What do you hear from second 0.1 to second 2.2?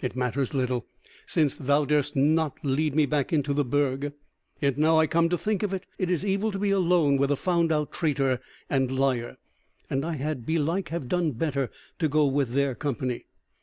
matters little, since thou durst